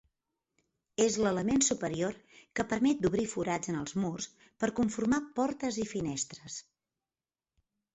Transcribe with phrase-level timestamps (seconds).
[1.03, 2.17] És l'element superior
[2.61, 4.31] que permet d'obrir forats en els murs
[4.65, 6.63] per conformar portes i finestres.